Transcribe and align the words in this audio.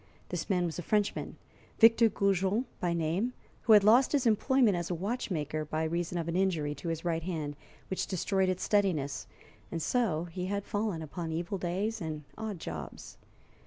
This 0.29 0.49
man 0.49 0.65
was 0.65 0.79
a 0.79 0.81
Frenchman, 0.81 1.37
Victor 1.77 2.09
Goujon 2.09 2.65
by 2.79 2.91
name, 2.91 3.33
who 3.61 3.73
had 3.73 3.83
lost 3.83 4.13
his 4.13 4.25
employment 4.25 4.75
as 4.75 4.89
a 4.89 4.95
watchmaker 4.95 5.63
by 5.63 5.83
reason 5.83 6.17
of 6.17 6.27
an 6.27 6.35
injury 6.35 6.73
to 6.73 6.87
his 6.89 7.05
right 7.05 7.21
hand, 7.21 7.55
which 7.87 8.07
destroyed 8.07 8.49
its 8.49 8.63
steadiness, 8.63 9.27
and 9.71 9.79
so 9.79 10.23
he 10.23 10.47
had 10.47 10.65
fallen 10.65 11.03
upon 11.03 11.31
evil 11.31 11.59
days 11.59 12.01
and 12.01 12.23
odd 12.35 12.57
jobs. 12.59 13.19